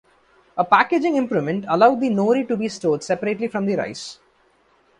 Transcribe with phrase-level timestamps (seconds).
[0.57, 4.17] A packaging improvement allowed the nori to be stored separately from the rice.